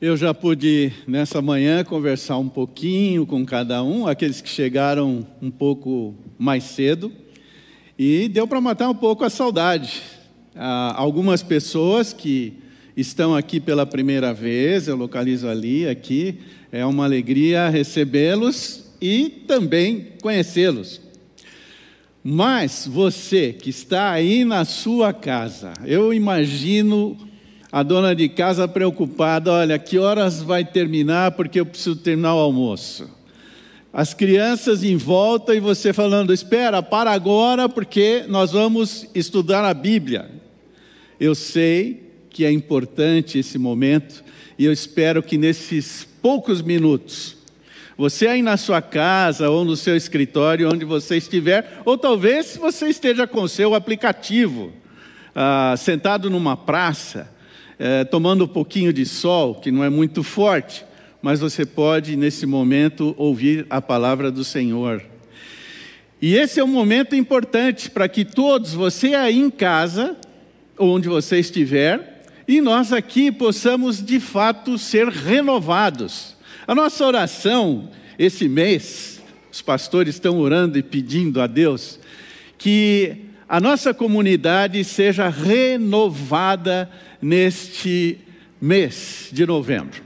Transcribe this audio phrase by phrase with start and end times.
[0.00, 5.50] Eu já pude, nessa manhã, conversar um pouquinho com cada um, aqueles que chegaram um
[5.50, 7.12] pouco mais cedo,
[7.98, 10.00] e deu para matar um pouco a saudade.
[10.56, 12.54] Ah, algumas pessoas que
[12.96, 16.38] estão aqui pela primeira vez, eu localizo ali, aqui,
[16.72, 20.98] é uma alegria recebê-los e também conhecê-los.
[22.24, 27.18] Mas você que está aí na sua casa, eu imagino
[27.72, 32.38] a dona de casa preocupada: olha, que horas vai terminar porque eu preciso terminar o
[32.38, 33.08] almoço.
[33.92, 39.74] As crianças em volta e você falando: espera, para agora porque nós vamos estudar a
[39.74, 40.30] Bíblia.
[41.18, 44.24] Eu sei que é importante esse momento
[44.58, 47.36] e eu espero que nesses poucos minutos,
[47.96, 52.88] você aí na sua casa ou no seu escritório, onde você estiver, ou talvez você
[52.88, 54.72] esteja com o seu aplicativo,
[55.34, 57.30] ah, sentado numa praça,
[57.80, 60.84] é, tomando um pouquinho de sol, que não é muito forte,
[61.22, 65.02] mas você pode, nesse momento, ouvir a palavra do Senhor.
[66.20, 70.14] E esse é um momento importante para que todos, você aí em casa,
[70.78, 76.36] onde você estiver, e nós aqui possamos de fato ser renovados.
[76.66, 81.98] A nossa oração esse mês, os pastores estão orando e pedindo a Deus
[82.58, 86.88] que a nossa comunidade seja renovada
[87.20, 88.16] neste
[88.60, 90.00] mês de novembro.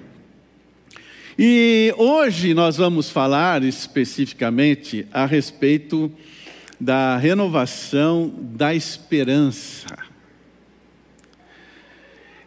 [1.38, 6.10] E hoje nós vamos falar especificamente a respeito
[6.80, 9.94] da renovação da esperança.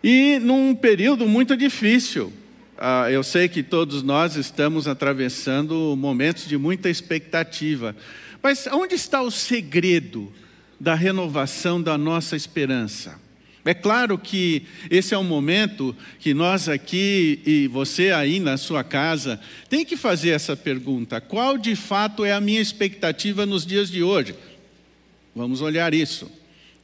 [0.04, 2.34] E num período muito difícil,
[2.76, 7.96] ah, eu sei que todos nós estamos atravessando momentos de muita expectativa,
[8.42, 10.34] mas onde está o segredo
[10.80, 13.20] da renovação da nossa esperança.
[13.68, 18.82] É claro que esse é um momento que nós aqui e você aí na sua
[18.82, 23.92] casa tem que fazer essa pergunta: qual de fato é a minha expectativa nos dias
[23.92, 24.36] de hoje?
[25.36, 26.32] Vamos olhar isso.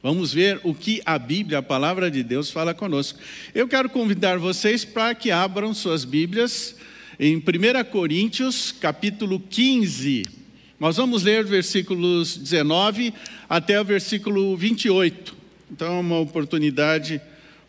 [0.02, 3.18] Vamos ver o que a Bíblia, a palavra de Deus, fala conosco.
[3.54, 6.76] Eu quero convidar vocês para que abram suas Bíblias
[7.18, 7.42] em 1
[7.90, 10.43] Coríntios, capítulo 15.
[10.78, 13.14] Nós vamos ler versículos 19
[13.48, 15.36] até o versículo 28.
[15.70, 17.20] Então, é uma oportunidade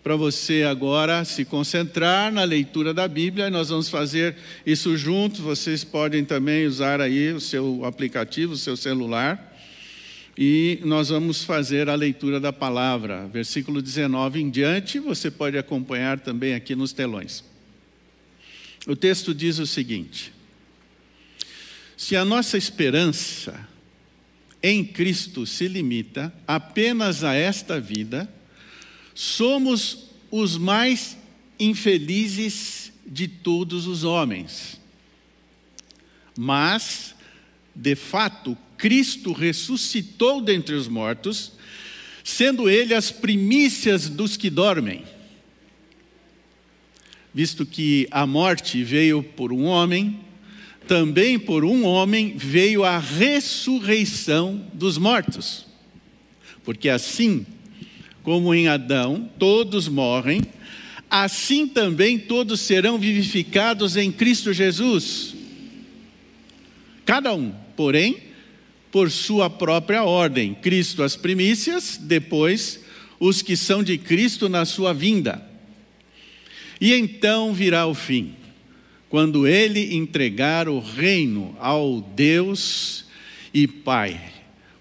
[0.03, 3.49] para você agora se concentrar na leitura da Bíblia.
[3.49, 4.35] Nós vamos fazer
[4.65, 5.39] isso juntos.
[5.39, 9.53] Vocês podem também usar aí o seu aplicativo, o seu celular.
[10.37, 16.19] E nós vamos fazer a leitura da palavra, versículo 19 em diante, você pode acompanhar
[16.19, 17.41] também aqui nos telões.
[18.85, 20.34] O texto diz o seguinte:
[21.97, 23.67] Se a nossa esperança
[24.61, 28.29] em Cristo se limita apenas a esta vida,
[29.13, 31.17] somos os mais
[31.59, 34.79] infelizes de todos os homens.
[36.37, 37.15] Mas,
[37.73, 41.53] de fato, Cristo ressuscitou dentre os mortos,
[42.23, 45.03] sendo ele as primícias dos que dormem.
[47.33, 50.19] Visto que a morte veio por um homem,
[50.87, 55.65] também por um homem veio a ressurreição dos mortos.
[56.63, 57.45] Porque assim
[58.23, 60.41] como em Adão todos morrem,
[61.09, 65.35] assim também todos serão vivificados em Cristo Jesus.
[67.05, 68.17] Cada um, porém,
[68.91, 72.83] por sua própria ordem: Cristo as primícias, depois
[73.19, 75.43] os que são de Cristo na sua vinda.
[76.81, 78.33] E então virá o fim
[79.15, 83.05] quando ele entregar o reino ao Deus
[83.53, 84.19] e Pai,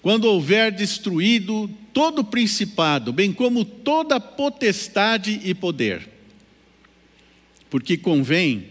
[0.03, 6.09] quando houver destruído todo o principado, bem como toda potestade e poder.
[7.71, 8.67] Porque convém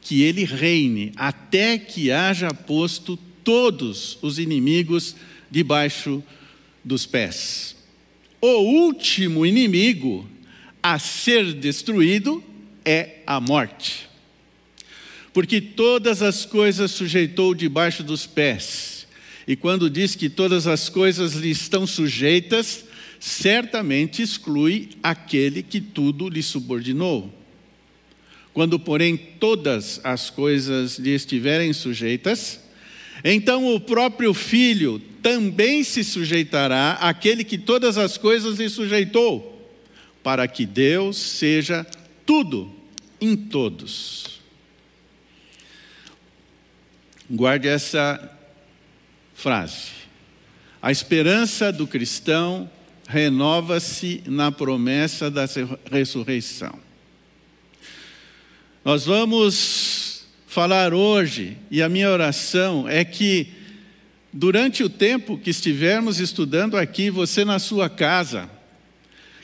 [0.00, 5.14] que ele reine até que haja posto todos os inimigos
[5.48, 6.20] debaixo
[6.84, 7.76] dos pés.
[8.40, 10.28] O último inimigo
[10.82, 12.42] a ser destruído
[12.84, 14.05] é a morte
[15.36, 19.06] porque todas as coisas sujeitou debaixo dos pés.
[19.46, 22.86] E quando diz que todas as coisas lhe estão sujeitas,
[23.20, 27.30] certamente exclui aquele que tudo lhe subordinou.
[28.54, 32.58] Quando, porém, todas as coisas lhe estiverem sujeitas,
[33.22, 39.70] então o próprio filho também se sujeitará àquele que todas as coisas lhe sujeitou,
[40.22, 41.86] para que Deus seja
[42.24, 42.72] tudo
[43.20, 44.35] em todos.
[47.28, 48.30] Guarde essa
[49.34, 49.90] frase.
[50.80, 52.70] A esperança do cristão
[53.08, 55.44] renova-se na promessa da
[55.90, 56.78] ressurreição.
[58.84, 63.48] Nós vamos falar hoje, e a minha oração é que,
[64.32, 68.48] durante o tempo que estivermos estudando aqui, você na sua casa,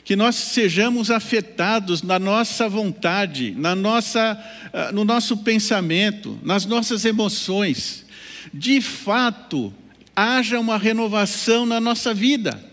[0.03, 4.37] que nós sejamos afetados na nossa vontade, na nossa,
[4.73, 8.05] ah, no nosso pensamento, nas nossas emoções.
[8.53, 9.73] De fato,
[10.15, 12.63] haja uma renovação na nossa vida.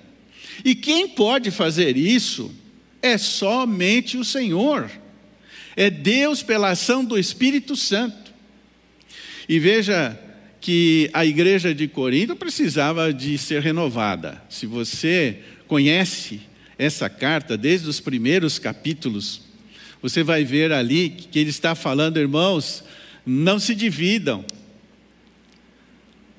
[0.65, 2.53] E quem pode fazer isso
[3.01, 4.91] é somente o Senhor.
[5.77, 8.33] É Deus pela ação do Espírito Santo.
[9.49, 10.19] E veja
[10.61, 14.43] que a igreja de Corinto precisava de ser renovada.
[14.51, 16.50] Se você conhece
[16.81, 19.43] essa carta, desde os primeiros capítulos,
[20.01, 22.83] você vai ver ali que ele está falando, irmãos,
[23.27, 24.43] não se dividam,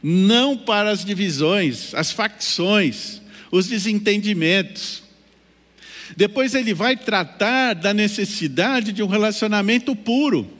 [0.01, 3.21] não para as divisões, as facções,
[3.51, 5.03] os desentendimentos.
[6.17, 10.51] Depois ele vai tratar da necessidade de um relacionamento puro.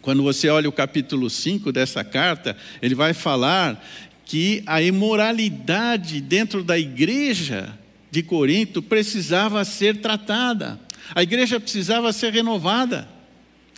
[0.00, 3.84] Quando você olha o capítulo 5 dessa carta, ele vai falar
[4.24, 7.81] que a imoralidade dentro da igreja
[8.12, 10.78] de Corinto precisava ser tratada,
[11.14, 13.08] a igreja precisava ser renovada.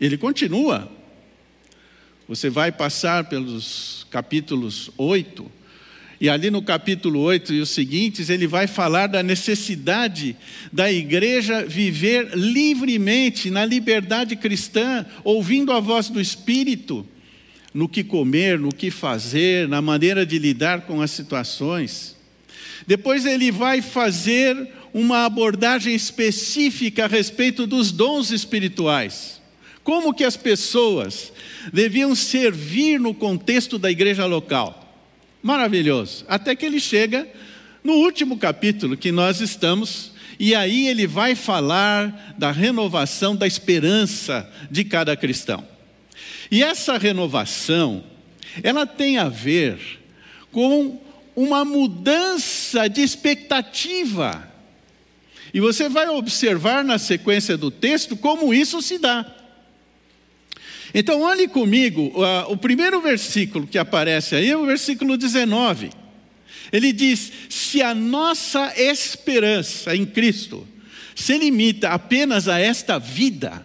[0.01, 0.91] Ele continua.
[2.29, 5.49] Você vai passar pelos capítulos 8,
[6.21, 10.37] e ali no capítulo 8 e os seguintes, ele vai falar da necessidade
[10.73, 17.07] da igreja viver livremente, na liberdade cristã, ouvindo a voz do Espírito,
[17.73, 22.14] no que comer, no que fazer, na maneira de lidar com as situações.
[22.87, 29.41] Depois ele vai fazer uma abordagem específica a respeito dos dons espirituais.
[29.83, 31.33] Como que as pessoas
[31.73, 34.81] deviam servir no contexto da igreja local.
[35.43, 36.25] Maravilhoso.
[36.29, 37.29] Até que ele chega
[37.83, 44.51] no último capítulo que nós estamos, e aí ele vai falar da renovação da esperança
[44.71, 45.67] de cada cristão.
[46.51, 48.05] E essa renovação,
[48.63, 49.79] ela tem a ver
[50.51, 51.01] com
[51.37, 54.51] uma mudança de expectativa.
[55.53, 59.25] E você vai observar na sequência do texto como isso se dá.
[60.93, 65.91] Então, olhe comigo, uh, o primeiro versículo que aparece aí é o versículo 19.
[66.73, 70.67] Ele diz: Se a nossa esperança em Cristo
[71.15, 73.65] se limita apenas a esta vida,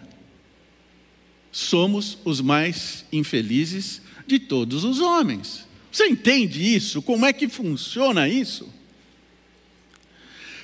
[1.50, 5.69] somos os mais infelizes de todos os homens.
[5.90, 7.02] Você entende isso?
[7.02, 8.68] Como é que funciona isso?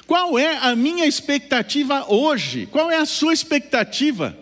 [0.06, 2.66] Qual é a minha expectativa hoje?
[2.70, 4.36] Qual é a sua expectativa?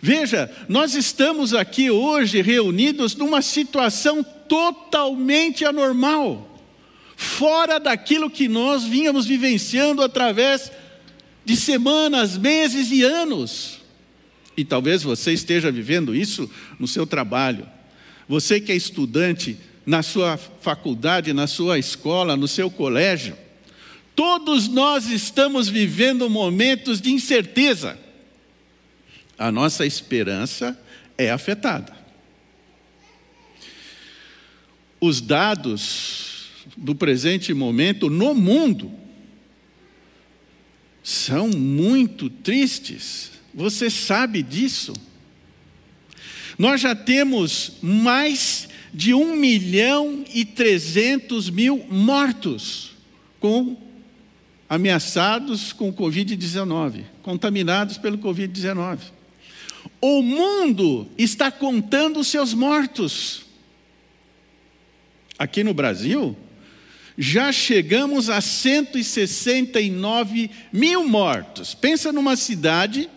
[0.00, 6.62] Veja, nós estamos aqui hoje reunidos numa situação totalmente anormal,
[7.16, 10.70] fora daquilo que nós vínhamos vivenciando através
[11.44, 13.80] de semanas, meses e anos.
[14.56, 17.66] E talvez você esteja vivendo isso no seu trabalho.
[18.28, 23.38] Você que é estudante na sua faculdade, na sua escola, no seu colégio.
[24.16, 27.96] Todos nós estamos vivendo momentos de incerteza.
[29.38, 30.76] A nossa esperança
[31.16, 31.94] é afetada.
[35.00, 38.92] Os dados do presente momento no mundo
[41.02, 43.30] são muito tristes.
[43.54, 44.92] Você sabe disso.
[46.58, 52.92] Nós já temos mais de 1 milhão e 300 mil mortos
[53.38, 53.76] com
[54.66, 59.00] ameaçados com o Covid-19, contaminados pelo Covid-19.
[60.00, 63.44] O mundo está contando os seus mortos.
[65.38, 66.34] Aqui no Brasil,
[67.18, 71.74] já chegamos a 169 mil mortos.
[71.74, 73.10] Pensa numa cidade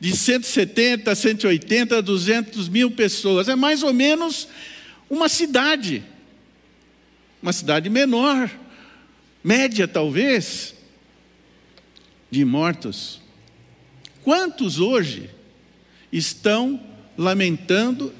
[0.00, 3.48] de 170, 180, 200 mil pessoas.
[3.48, 4.48] É mais ou menos
[5.10, 6.04] uma cidade,
[7.42, 8.48] uma cidade menor,
[9.42, 10.76] média talvez,
[12.30, 13.20] de mortos.
[14.22, 15.28] Quantos hoje
[16.12, 16.80] estão
[17.18, 18.14] lamentando,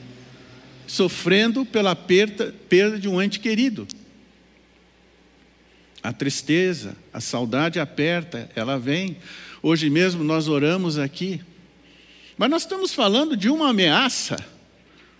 [0.85, 3.87] sofrendo pela perda, perda de um ente querido?
[6.03, 9.17] A tristeza, a saudade aperta, ela vem.
[9.63, 11.41] Hoje mesmo nós oramos aqui,
[12.37, 14.37] mas nós estamos falando de uma ameaça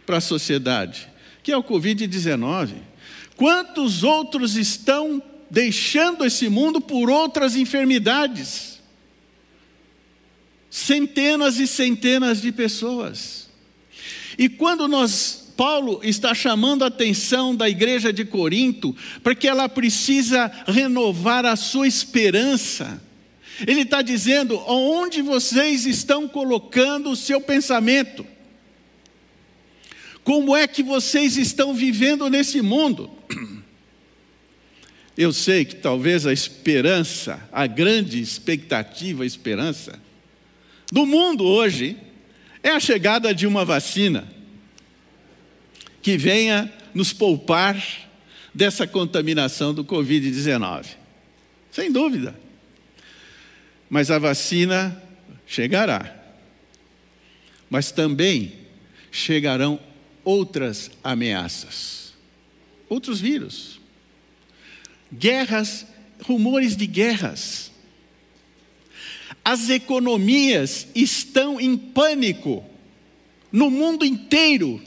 [0.05, 1.11] para a sociedade
[1.51, 2.75] que é o Covid-19.
[3.35, 8.81] Quantos outros estão deixando esse mundo por outras enfermidades?
[10.71, 13.51] Centenas e centenas de pessoas.
[14.39, 19.69] E quando nós Paulo está chamando a atenção da igreja de Corinto para que ela
[19.69, 23.03] precisa renovar a sua esperança.
[23.67, 28.25] Ele está dizendo onde vocês estão colocando o seu pensamento.
[30.31, 33.11] Como é que vocês estão vivendo nesse mundo?
[35.19, 40.01] Eu sei que talvez a esperança, a grande expectativa, a esperança
[40.93, 41.97] do mundo hoje
[42.63, 44.33] é a chegada de uma vacina
[46.01, 47.85] que venha nos poupar
[48.55, 50.87] dessa contaminação do Covid-19.
[51.73, 52.39] Sem dúvida.
[53.89, 54.97] Mas a vacina
[55.45, 56.17] chegará.
[57.69, 58.53] Mas também
[59.11, 59.90] chegarão
[60.25, 62.15] outras ameaças,
[62.89, 63.81] outros vírus,
[65.13, 65.87] guerras,
[66.23, 67.71] rumores de guerras.
[69.45, 72.65] As economias estão em pânico
[73.51, 74.81] no mundo inteiro.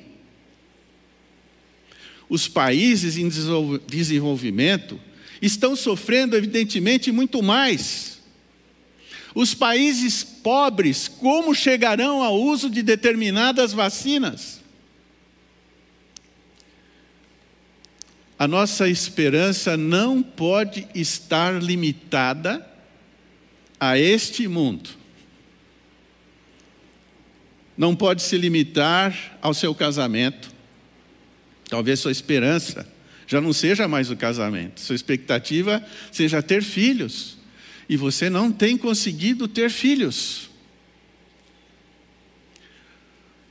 [2.30, 3.30] Os países em
[3.88, 5.00] desenvolvimento
[5.42, 8.20] estão sofrendo, evidentemente, muito mais.
[9.36, 14.63] Os países pobres, como chegarão ao uso de determinadas vacinas?
[18.44, 22.68] A nossa esperança não pode estar limitada
[23.80, 24.90] a este mundo.
[27.78, 30.52] Não pode se limitar ao seu casamento.
[31.70, 32.86] Talvez sua esperança
[33.26, 35.82] já não seja mais o casamento, sua expectativa
[36.12, 37.38] seja ter filhos,
[37.88, 40.50] e você não tem conseguido ter filhos.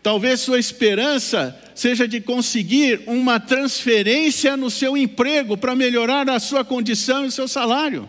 [0.02, 6.64] Talvez sua esperança seja de conseguir uma transferência no seu emprego para melhorar a sua
[6.64, 8.08] condição e o seu salário.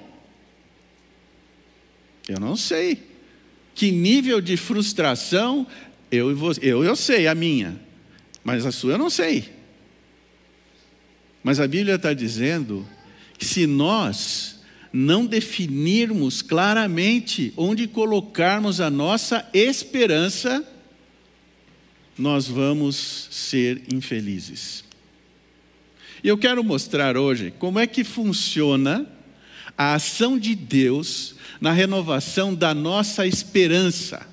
[2.28, 3.04] Eu não sei
[3.76, 5.68] que nível de frustração
[6.12, 7.80] eu, eu, eu sei a minha,
[8.44, 9.50] mas a sua eu não sei.
[11.44, 12.88] Mas a Bíblia está dizendo
[13.38, 20.66] que se nós não definirmos claramente onde colocarmos a nossa esperança,
[22.18, 24.84] nós vamos ser infelizes.
[26.24, 29.06] E eu quero mostrar hoje como é que funciona
[29.78, 34.26] a ação de Deus na renovação da nossa esperança.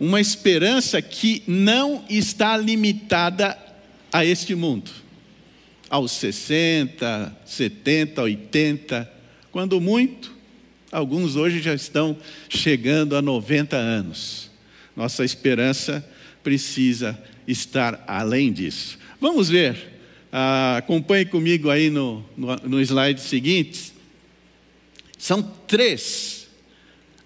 [0.00, 3.58] Uma esperança que não está limitada
[4.12, 4.90] a este mundo,
[5.90, 9.12] aos 60, 70, 80,
[9.50, 10.34] quando muito,
[10.90, 12.16] alguns hoje já estão
[12.48, 14.50] chegando a 90 anos.
[14.96, 16.04] Nossa esperança
[16.42, 18.98] precisa estar além disso.
[19.20, 19.76] Vamos ver,
[20.32, 23.92] ah, acompanhe comigo aí no, no, no slide seguinte.
[25.16, 26.48] São três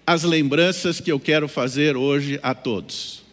[0.05, 3.23] as lembranças que eu quero fazer hoje a todos.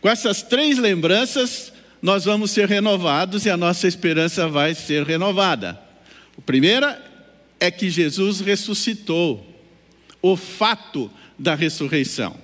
[0.00, 5.80] Com essas três lembranças, nós vamos ser renovados e a nossa esperança vai ser renovada.
[6.36, 7.04] A primeira
[7.58, 9.44] é que Jesus ressuscitou,
[10.22, 12.36] o fato da ressurreição.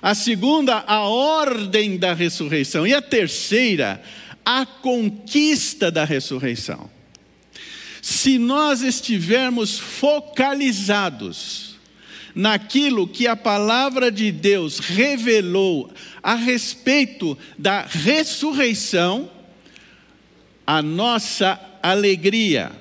[0.00, 2.86] A segunda, a ordem da ressurreição.
[2.86, 4.02] E a terceira,
[4.44, 6.90] a conquista da ressurreição.
[8.00, 11.74] Se nós estivermos focalizados
[12.34, 15.90] naquilo que a palavra de Deus revelou
[16.22, 19.30] a respeito da ressurreição,
[20.66, 22.72] a nossa alegria,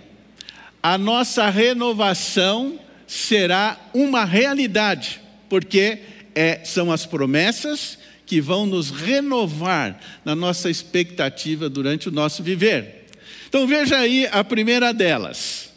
[0.84, 6.00] a nossa renovação será uma realidade, porque
[6.36, 13.06] é, são as promessas que vão nos renovar na nossa expectativa durante o nosso viver.
[13.48, 15.72] Então veja aí a primeira delas: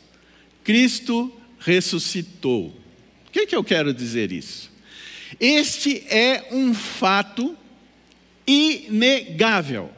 [0.65, 2.77] Cristo ressuscitou.
[3.27, 4.71] O que, que eu quero dizer isso?
[5.39, 7.57] Este é um fato
[8.47, 9.91] inegável.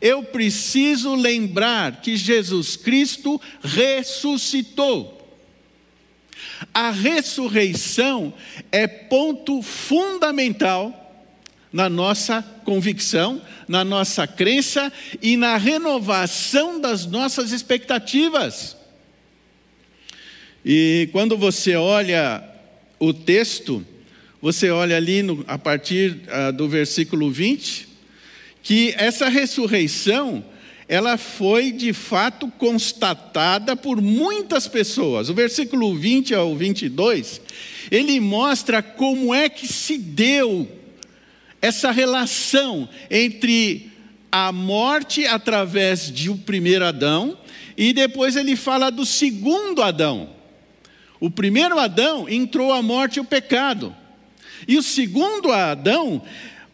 [0.00, 5.13] Eu preciso lembrar que Jesus Cristo ressuscitou.
[6.72, 8.32] A ressurreição
[8.70, 11.00] é ponto fundamental
[11.72, 18.76] na nossa convicção, na nossa crença e na renovação das nossas expectativas.
[20.64, 22.42] E quando você olha
[22.98, 23.84] o texto,
[24.40, 27.88] você olha ali no, a partir uh, do versículo 20,
[28.62, 30.44] que essa ressurreição,
[30.88, 35.28] ela foi de fato constatada por muitas pessoas.
[35.28, 37.40] O versículo 20 ao 22,
[37.90, 40.68] ele mostra como é que se deu
[41.62, 43.90] essa relação entre
[44.30, 47.38] a morte através de o primeiro Adão
[47.76, 50.30] e depois ele fala do segundo Adão.
[51.18, 53.94] O primeiro Adão entrou a morte e o pecado.
[54.68, 56.22] E o segundo Adão,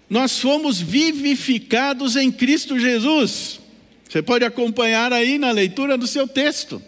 [0.08, 3.59] nós fomos vivificados em Cristo Jesus.
[4.10, 6.82] Você pode acompanhar aí na leitura do seu texto.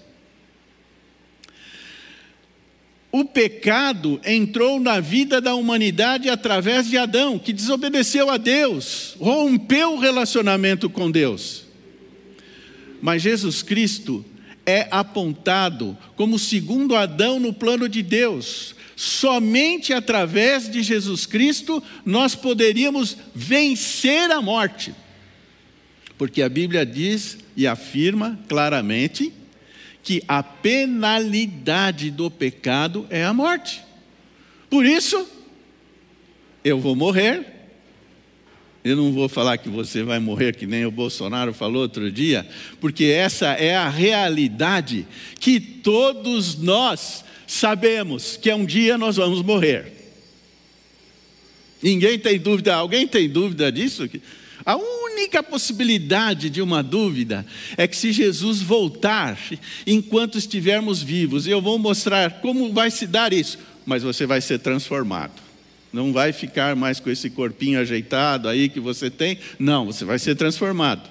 [3.12, 9.92] o pecado entrou na vida da humanidade através de Adão, que desobedeceu a Deus, rompeu
[9.92, 11.66] o relacionamento com Deus.
[13.02, 14.24] Mas Jesus Cristo
[14.64, 18.74] é apontado como segundo Adão no plano de Deus.
[18.96, 24.94] Somente através de Jesus Cristo nós poderíamos vencer a morte.
[26.16, 29.32] Porque a Bíblia diz e afirma claramente
[30.02, 33.82] que a penalidade do pecado é a morte.
[34.68, 35.26] Por isso,
[36.64, 37.46] eu vou morrer.
[38.84, 42.44] Eu não vou falar que você vai morrer, que nem o Bolsonaro falou outro dia,
[42.80, 45.06] porque essa é a realidade
[45.38, 49.92] que todos nós sabemos que um dia nós vamos morrer.
[51.80, 54.08] Ninguém tem dúvida, alguém tem dúvida disso?
[54.64, 54.76] A
[55.12, 59.38] única possibilidade de uma dúvida é que se Jesus voltar
[59.86, 64.58] enquanto estivermos vivos, eu vou mostrar como vai se dar isso, mas você vai ser
[64.58, 65.40] transformado.
[65.92, 70.18] Não vai ficar mais com esse corpinho ajeitado aí que você tem, não, você vai
[70.18, 71.08] ser transformado.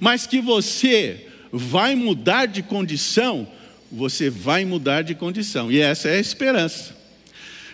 [0.00, 3.46] Mas que você vai mudar de condição,
[3.90, 6.96] você vai mudar de condição, e essa é a esperança.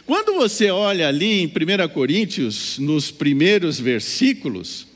[0.07, 4.88] Quando você olha ali em 1 Coríntios, nos primeiros versículos,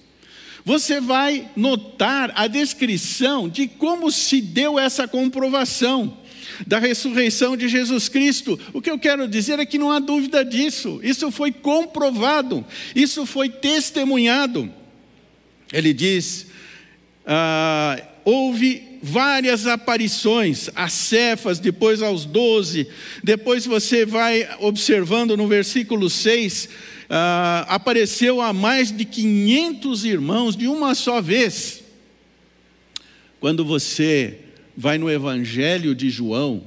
[0.64, 6.19] você vai notar a descrição de como se deu essa comprovação
[6.66, 8.59] da ressurreição de Jesus Cristo.
[8.73, 12.64] O que eu quero dizer é que não há dúvida disso, isso foi comprovado,
[12.95, 14.73] isso foi testemunhado.
[15.73, 16.47] Ele diz:
[17.26, 22.87] ah, houve várias aparições, a Cefas, depois aos doze,
[23.23, 26.68] depois você vai observando no versículo 6
[27.14, 31.85] ah, apareceu a mais de 500 irmãos de uma só vez.
[33.38, 34.38] Quando você
[34.75, 36.62] vai no Evangelho de João,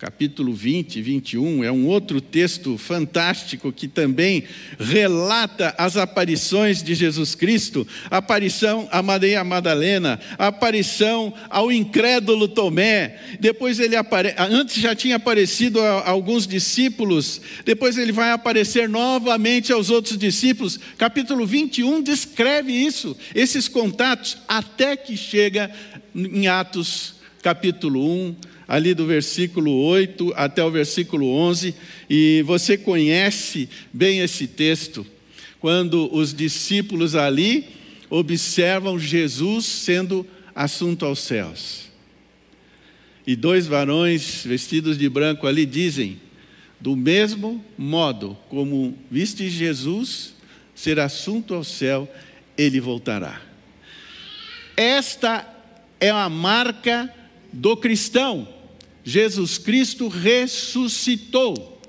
[0.00, 4.44] capítulo 20, 21, é um outro texto fantástico que também
[4.78, 13.78] relata as aparições de Jesus Cristo, aparição a Maria Madalena, aparição ao incrédulo Tomé, depois
[13.78, 14.34] ele apare...
[14.38, 20.80] antes já tinha aparecido a alguns discípulos, depois ele vai aparecer novamente aos outros discípulos.
[20.96, 25.70] Capítulo 21 descreve isso, esses contatos até que chega
[26.14, 28.36] em Atos capítulo 1,
[28.70, 31.74] ali do versículo 8 até o versículo 11,
[32.08, 35.04] e você conhece bem esse texto,
[35.58, 37.66] quando os discípulos ali
[38.08, 41.90] observam Jesus sendo assunto aos céus.
[43.26, 46.20] E dois varões vestidos de branco ali dizem:
[46.78, 50.32] do mesmo modo como viste Jesus
[50.76, 52.08] ser assunto ao céu,
[52.56, 53.42] ele voltará.
[54.76, 55.44] Esta
[55.98, 57.12] é a marca
[57.52, 58.59] do cristão.
[59.04, 61.80] Jesus Cristo ressuscitou.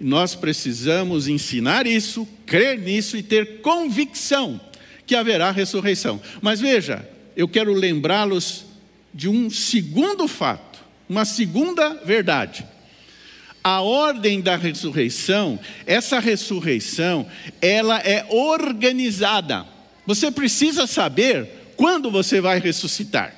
[0.00, 4.60] Nós precisamos ensinar isso, crer nisso e ter convicção
[5.06, 6.20] que haverá ressurreição.
[6.40, 8.66] Mas veja, eu quero lembrá-los
[9.12, 12.64] de um segundo fato, uma segunda verdade.
[13.64, 17.26] A ordem da ressurreição, essa ressurreição,
[17.60, 19.66] ela é organizada.
[20.06, 23.37] Você precisa saber quando você vai ressuscitar.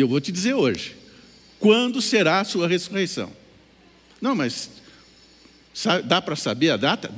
[0.00, 0.96] E eu vou te dizer hoje:
[1.58, 3.30] quando será a sua ressurreição?
[4.18, 4.70] Não, mas
[6.06, 7.12] dá para saber a data?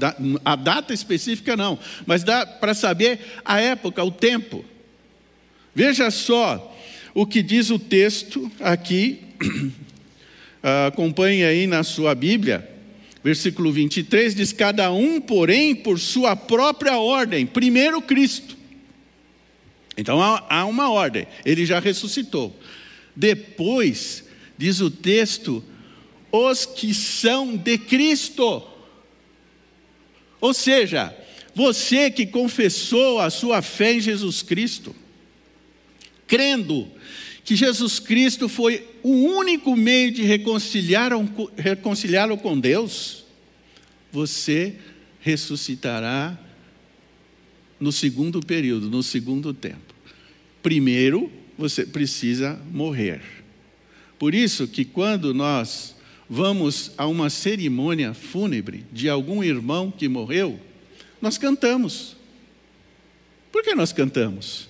[0.45, 4.65] a data específica não, mas dá para saber a época, o tempo.
[5.73, 6.77] Veja só
[7.15, 9.21] o que diz o texto aqui,
[10.89, 12.69] acompanhe aí na sua Bíblia,
[13.23, 18.62] versículo 23: diz: Cada um, porém, por sua própria ordem, primeiro Cristo.
[19.97, 22.59] Então há uma ordem, ele já ressuscitou.
[23.15, 24.25] Depois,
[24.57, 25.63] diz o texto,
[26.31, 28.63] os que são de Cristo.
[30.41, 31.15] Ou seja,
[31.55, 34.97] você que confessou a sua fé em Jesus Cristo,
[36.27, 36.91] crendo
[37.45, 43.27] que Jesus Cristo foi o único meio de reconciliá-lo com Deus,
[44.11, 44.77] você
[45.21, 46.39] ressuscitará
[47.83, 49.93] no segundo período, no segundo tempo.
[50.63, 53.21] Primeiro, você precisa morrer.
[54.21, 55.97] Por isso que quando nós
[56.31, 60.61] vamos a uma cerimônia fúnebre de algum irmão que morreu,
[61.21, 62.17] nós cantamos.
[63.51, 64.69] Por que nós cantamos?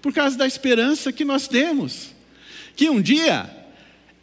[0.00, 2.14] Por causa da esperança que nós temos,
[2.76, 3.50] que um dia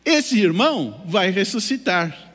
[0.05, 2.28] esse irmão vai ressuscitar.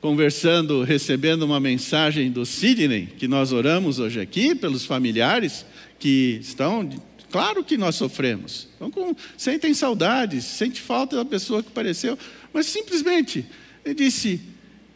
[0.00, 5.66] Conversando, recebendo uma mensagem do Sidney, que nós oramos hoje aqui, pelos familiares
[5.98, 6.88] que estão
[7.30, 8.68] Claro que nós sofremos.
[8.76, 12.18] Então, com, sentem saudades, sente falta da pessoa que apareceu,
[12.52, 13.44] mas simplesmente
[13.84, 14.40] ele disse: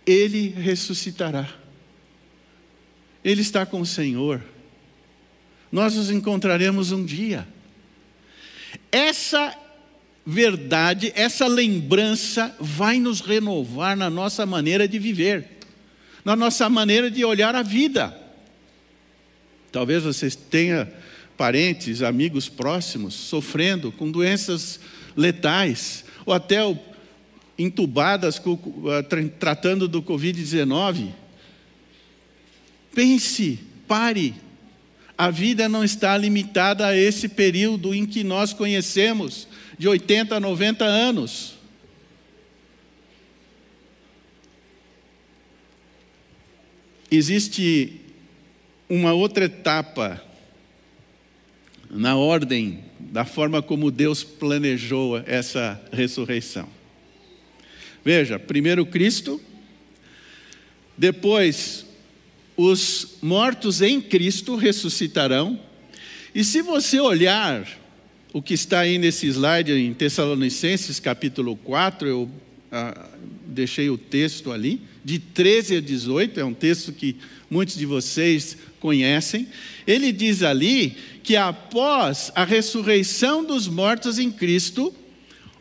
[0.07, 1.49] Ele ressuscitará.
[3.25, 4.43] Ele está com o Senhor.
[5.71, 7.47] Nós nos encontraremos um dia.
[8.91, 9.57] Essa
[10.25, 15.49] verdade, essa lembrança vai nos renovar na nossa maneira de viver,
[16.25, 18.17] na nossa maneira de olhar a vida.
[19.73, 20.93] Talvez você tenha
[21.37, 24.79] parentes, amigos próximos sofrendo com doenças
[25.17, 26.59] letais, ou até
[27.59, 31.09] entubadas eh, tratando do Covid-19.
[32.95, 33.59] Pense,
[33.89, 34.35] pare.
[35.17, 39.47] A vida não está limitada a esse período em que nós conhecemos,
[39.79, 41.55] de 80 a 90 anos.
[47.11, 48.01] Existe
[48.89, 50.23] uma outra etapa
[51.91, 56.67] na ordem da forma como Deus planejou essa ressurreição.
[58.03, 59.41] Veja, primeiro Cristo,
[60.97, 61.87] depois
[62.57, 65.61] os mortos em Cristo ressuscitarão,
[66.35, 67.67] e se você olhar
[68.33, 72.31] o que está aí nesse slide em Tessalonicenses capítulo 4, eu
[72.71, 73.09] ah,
[73.47, 77.17] deixei o texto ali, de 13 a 18, é um texto que
[77.51, 79.47] muitos de vocês conhecem.
[79.87, 84.95] Ele diz ali que após a ressurreição dos mortos em Cristo,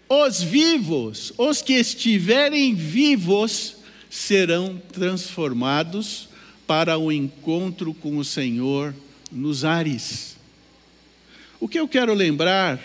[0.08, 3.78] os vivos, os que estiverem vivos,
[4.10, 6.30] serão transformados
[6.66, 8.94] para o encontro com o Senhor
[9.32, 10.38] nos ares.
[11.62, 12.80] O que eu quero lembrar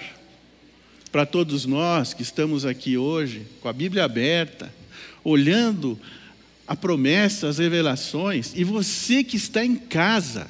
[1.10, 4.70] para todos nós que estamos aqui hoje, com a Bíblia aberta,
[5.24, 5.98] olhando
[6.68, 10.46] a promessa, as revelações, e você que está em casa,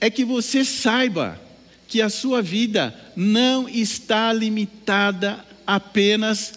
[0.00, 1.38] é que você saiba
[1.86, 6.54] que a sua vida não está limitada apenas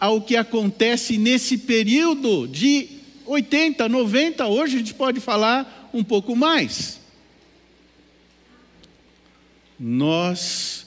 [0.00, 2.88] ao que acontece nesse período de
[3.26, 7.04] 80, 90, hoje a gente pode falar um pouco mais
[9.78, 10.86] nós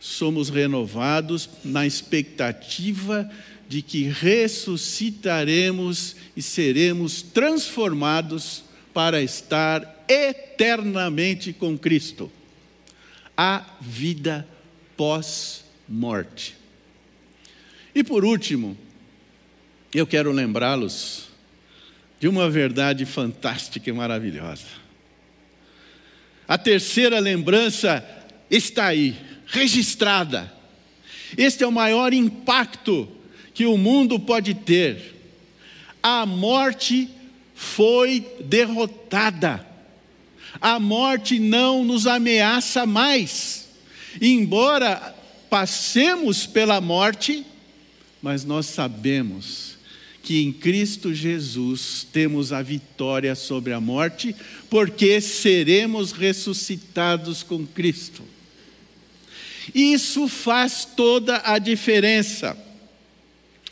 [0.00, 3.30] somos renovados na expectativa
[3.68, 12.32] de que ressuscitaremos e seremos transformados para estar eternamente com Cristo.
[13.36, 14.44] A vida
[14.96, 16.56] pós-morte.
[17.94, 18.76] E por último,
[19.92, 21.28] eu quero lembrá-los
[22.20, 24.84] de uma verdade fantástica e maravilhosa.
[26.46, 28.06] A terceira lembrança
[28.56, 30.52] está aí, registrada.
[31.36, 33.08] Este é o maior impacto
[33.52, 35.14] que o mundo pode ter.
[36.02, 37.08] A morte
[37.54, 39.66] foi derrotada.
[40.60, 43.68] A morte não nos ameaça mais.
[44.20, 45.14] Embora
[45.50, 47.44] passemos pela morte,
[48.22, 49.74] mas nós sabemos
[50.22, 54.34] que em Cristo Jesus temos a vitória sobre a morte,
[54.70, 58.22] porque seremos ressuscitados com Cristo.
[59.72, 62.56] Isso faz toda a diferença.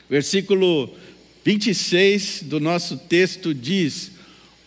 [0.08, 0.94] Versículo
[1.44, 4.12] 26 do nosso texto diz: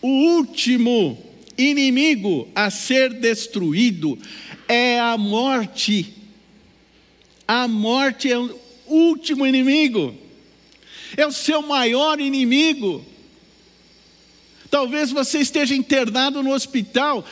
[0.02, 1.18] O último
[1.56, 4.18] inimigo a ser destruído
[4.68, 6.14] é a morte.
[7.48, 10.14] A morte é o último inimigo,
[11.16, 13.04] é o seu maior inimigo.
[14.68, 17.24] Talvez você esteja internado no hospital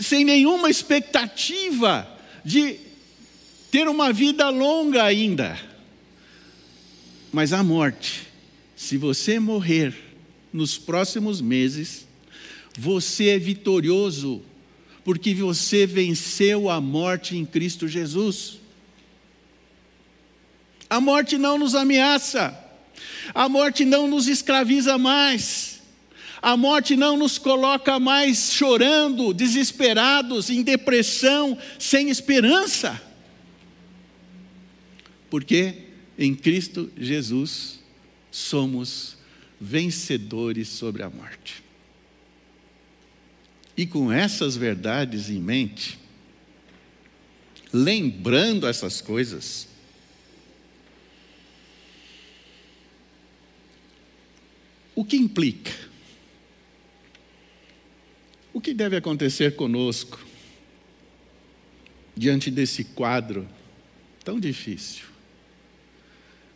[0.00, 2.89] sem nenhuma expectativa de
[3.70, 5.58] ter uma vida longa ainda.
[7.32, 8.26] Mas a morte,
[8.74, 9.94] se você morrer
[10.52, 12.06] nos próximos meses,
[12.76, 14.42] você é vitorioso,
[15.04, 18.58] porque você venceu a morte em Cristo Jesus.
[20.88, 22.58] A morte não nos ameaça,
[23.32, 25.80] a morte não nos escraviza mais,
[26.42, 33.09] a morte não nos coloca mais chorando, desesperados, em depressão, sem esperança
[35.30, 35.84] porque
[36.18, 37.80] em Cristo Jesus
[38.30, 39.16] somos
[39.60, 41.62] vencedores sobre a morte.
[43.76, 45.98] E com essas verdades em mente,
[47.72, 49.68] lembrando essas coisas,
[54.94, 55.72] o que implica?
[58.52, 60.20] O que deve acontecer conosco
[62.16, 63.48] diante desse quadro
[64.24, 65.09] tão difícil?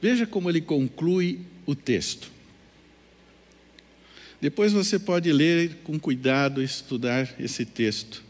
[0.05, 2.31] Veja como ele conclui o texto.
[4.39, 8.23] Depois você pode ler com cuidado e estudar esse texto.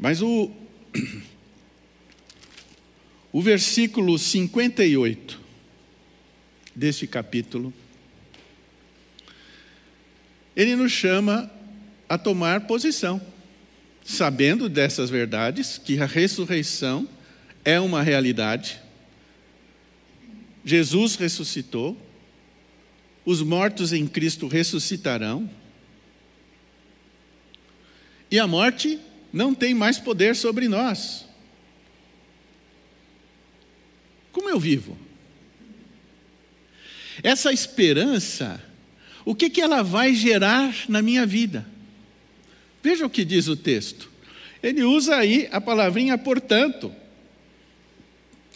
[0.00, 0.50] Mas o,
[3.30, 5.38] o versículo 58
[6.74, 7.74] deste capítulo,
[10.56, 11.50] ele nos chama
[12.08, 13.20] a tomar posição,
[14.02, 17.06] sabendo dessas verdades, que a ressurreição
[17.68, 18.80] é uma realidade.
[20.64, 22.00] Jesus ressuscitou,
[23.26, 25.50] os mortos em Cristo ressuscitarão,
[28.30, 28.98] e a morte
[29.30, 31.26] não tem mais poder sobre nós.
[34.32, 34.96] Como eu vivo?
[37.22, 38.64] Essa esperança,
[39.26, 41.68] o que, que ela vai gerar na minha vida?
[42.82, 44.10] Veja o que diz o texto.
[44.62, 46.90] Ele usa aí a palavrinha portanto.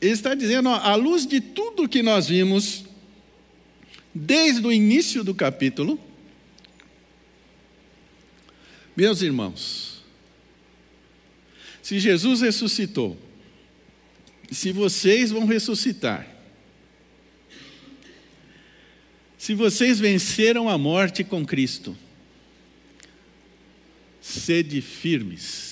[0.02, 2.84] Ele está dizendo, ó, à luz de tudo que nós vimos,
[4.12, 5.96] desde o início do capítulo,
[8.96, 10.02] meus irmãos,
[11.80, 13.16] se Jesus ressuscitou,
[14.50, 16.28] se vocês vão ressuscitar,
[19.38, 21.96] se vocês venceram a morte com Cristo,
[24.20, 25.71] sede firmes,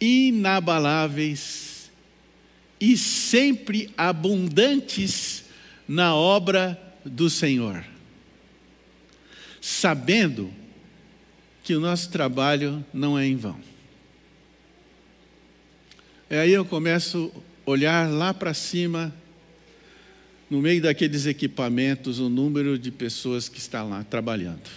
[0.00, 1.90] inabaláveis
[2.80, 5.44] e sempre abundantes
[5.86, 7.84] na obra do Senhor,
[9.60, 10.52] sabendo
[11.64, 13.58] que o nosso trabalho não é em vão.
[16.30, 17.32] E aí eu começo
[17.66, 19.14] a olhar lá para cima,
[20.48, 24.68] no meio daqueles equipamentos, o número de pessoas que estão lá trabalhando.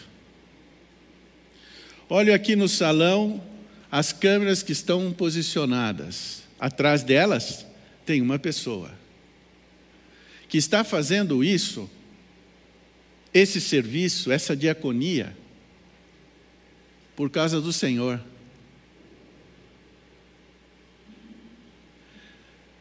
[2.10, 3.42] Olho aqui no salão
[3.92, 6.44] as câmeras que estão posicionadas.
[6.58, 7.66] Atrás delas
[8.06, 8.90] tem uma pessoa
[10.48, 11.90] que está fazendo isso,
[13.34, 15.36] esse serviço, essa diaconia,
[17.16, 18.22] por causa do Senhor.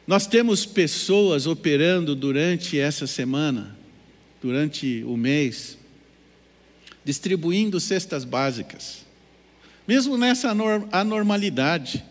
[0.07, 3.77] Nós temos pessoas operando durante essa semana,
[4.43, 5.79] durante o mês,
[7.05, 9.10] distribuindo cestas básicas
[9.87, 10.55] mesmo nessa
[10.93, 12.05] anormalidade.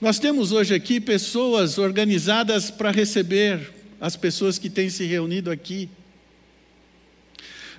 [0.00, 5.88] Nós temos hoje aqui pessoas organizadas para receber as pessoas que têm se reunido aqui.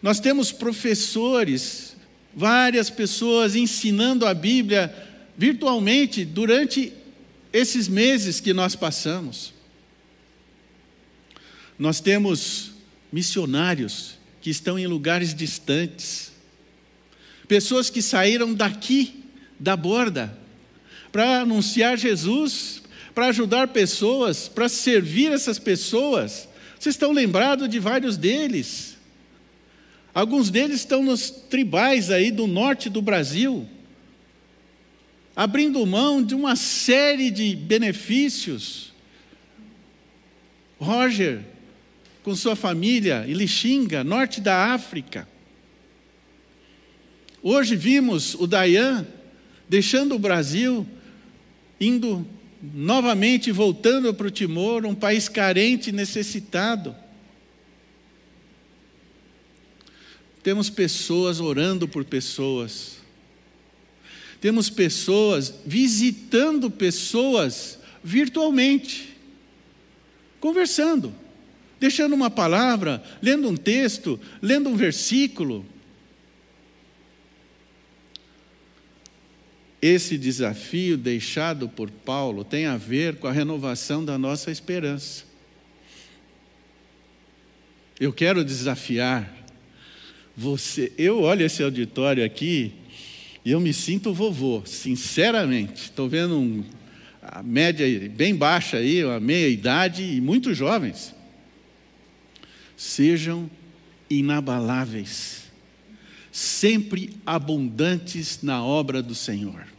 [0.01, 1.95] Nós temos professores,
[2.35, 4.93] várias pessoas ensinando a Bíblia
[5.37, 6.93] virtualmente durante
[7.51, 9.53] esses meses que nós passamos.
[11.77, 12.71] Nós temos
[13.11, 16.31] missionários que estão em lugares distantes,
[17.47, 19.23] Pessoas que saíram daqui,
[19.59, 20.35] da borda,
[21.11, 26.49] para anunciar Jesus, para ajudar pessoas, para servir essas pessoas.
[26.77, 28.97] Vocês estão lembrados de vários deles.
[30.13, 33.67] Alguns deles estão nos tribais aí do norte do Brasil,
[35.35, 38.93] abrindo mão de uma série de benefícios.
[40.79, 41.41] Roger,
[42.23, 45.27] com sua família, em Lixinga, norte da África.
[47.47, 49.05] Hoje vimos o Dayan
[49.69, 50.83] deixando o Brasil,
[51.79, 52.25] indo
[52.59, 56.95] novamente voltando para o Timor, um país carente necessitado.
[60.41, 62.97] Temos pessoas orando por pessoas.
[64.41, 69.15] Temos pessoas visitando pessoas virtualmente,
[70.39, 71.13] conversando,
[71.79, 75.63] deixando uma palavra, lendo um texto, lendo um versículo.
[79.87, 85.25] Esse desafio deixado por Paulo tem a ver com a renovação da nossa esperança.
[87.99, 89.31] Eu quero desafiar
[90.35, 90.91] você.
[90.97, 92.73] Eu olho esse auditório aqui
[93.45, 95.83] e eu me sinto vovô, sinceramente.
[95.83, 96.63] Estou vendo um,
[97.21, 101.13] a média bem baixa aí, a meia idade e muitos jovens.
[102.75, 103.47] Sejam
[104.09, 105.43] inabaláveis,
[106.31, 109.74] sempre abundantes na obra do Senhor.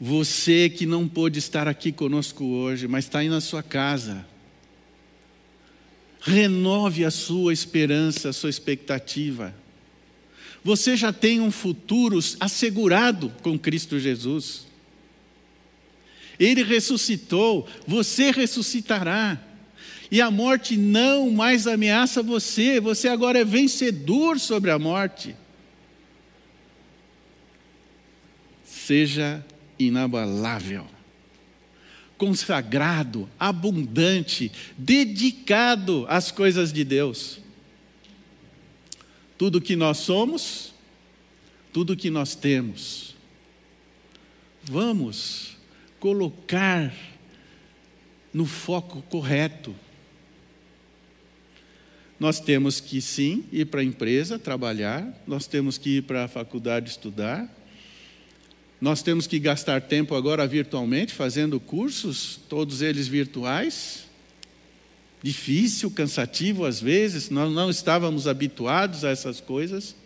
[0.00, 4.26] Você que não pôde estar aqui conosco hoje, mas está aí na sua casa,
[6.20, 9.54] renove a sua esperança, a sua expectativa.
[10.62, 14.66] Você já tem um futuro assegurado com Cristo Jesus.
[16.38, 19.40] Ele ressuscitou, você ressuscitará.
[20.10, 25.34] E a morte não mais ameaça você, você agora é vencedor sobre a morte.
[28.64, 29.44] Seja
[29.78, 30.86] inabalável,
[32.16, 37.40] consagrado, abundante, dedicado às coisas de Deus.
[39.36, 40.74] Tudo que nós somos,
[41.72, 43.14] tudo que nós temos.
[44.64, 45.56] Vamos
[46.00, 46.92] colocar
[48.32, 49.74] no foco correto.
[52.18, 56.28] Nós temos que sim ir para a empresa trabalhar, nós temos que ir para a
[56.28, 57.46] faculdade estudar,
[58.80, 64.04] nós temos que gastar tempo agora virtualmente, fazendo cursos, todos eles virtuais.
[65.22, 69.96] Difícil, cansativo às vezes, nós não estávamos habituados a essas coisas.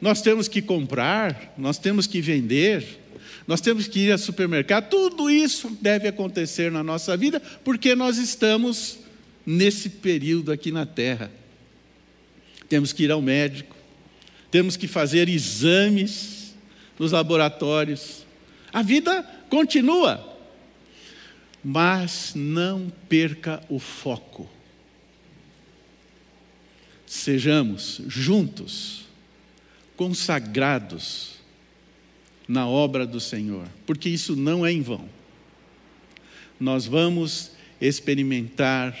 [0.00, 3.00] Nós temos que comprar, nós temos que vender,
[3.46, 8.16] nós temos que ir ao supermercado, tudo isso deve acontecer na nossa vida, porque nós
[8.18, 9.00] estamos
[9.44, 11.30] nesse período aqui na Terra.
[12.68, 13.76] Temos que ir ao médico,
[14.50, 16.39] temos que fazer exames
[17.00, 18.26] nos laboratórios.
[18.70, 20.38] A vida continua,
[21.64, 24.48] mas não perca o foco.
[27.06, 29.06] Sejamos juntos,
[29.96, 31.36] consagrados
[32.46, 35.08] na obra do Senhor, porque isso não é em vão.
[36.60, 38.94] Nós vamos experimentar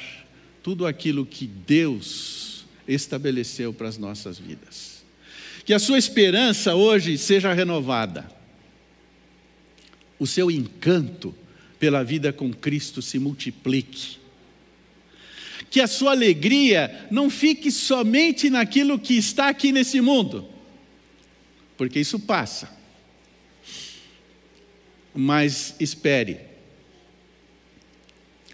[0.62, 4.99] tudo aquilo que Deus estabeleceu para as nossas vidas.
[5.70, 8.28] Que a sua esperança hoje seja renovada,
[10.18, 11.32] o seu encanto
[11.78, 14.18] pela vida com Cristo se multiplique.
[15.70, 20.44] Que a sua alegria não fique somente naquilo que está aqui nesse mundo,
[21.76, 22.76] porque isso passa.
[25.14, 26.40] Mas espere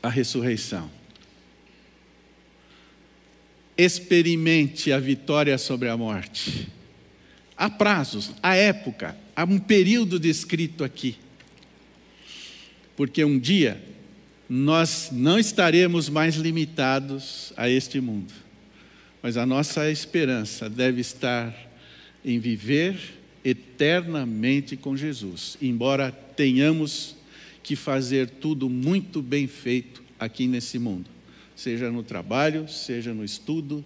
[0.02, 0.90] a ressurreição
[3.79, 6.75] experimente a vitória sobre a morte.
[7.56, 11.16] Há prazos, há época, há um período descrito aqui.
[12.94, 13.82] Porque um dia
[14.48, 18.32] nós não estaremos mais limitados a este mundo,
[19.22, 21.54] mas a nossa esperança deve estar
[22.24, 22.98] em viver
[23.44, 27.16] eternamente com Jesus, embora tenhamos
[27.62, 31.08] que fazer tudo muito bem feito aqui nesse mundo.
[31.54, 33.84] Seja no trabalho, seja no estudo,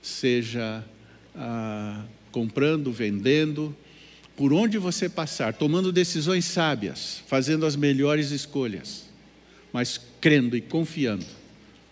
[0.00, 0.84] seja
[1.34, 3.76] ah, comprando, vendendo,
[4.34, 9.04] por onde você passar, tomando decisões sábias, fazendo as melhores escolhas,
[9.72, 11.26] mas crendo e confiando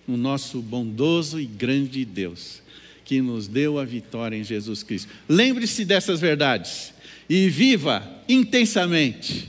[0.08, 2.62] no nosso bondoso e grande Deus,
[3.04, 5.08] que nos deu a vitória em Jesus Cristo.
[5.28, 6.92] Lembre-se dessas verdades
[7.28, 9.48] e viva intensamente.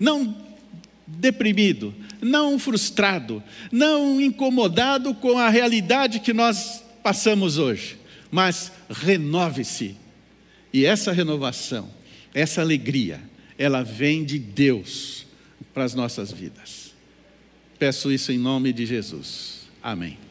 [0.00, 0.34] Não
[1.06, 7.97] deprimido, não frustrado, não incomodado com a realidade que nós passamos hoje,
[8.30, 9.96] mas renove-se.
[10.72, 11.88] E essa renovação,
[12.34, 13.20] essa alegria,
[13.56, 15.26] ela vem de Deus
[15.72, 16.94] para as nossas vidas.
[17.78, 19.68] Peço isso em nome de Jesus.
[19.82, 20.27] Amém.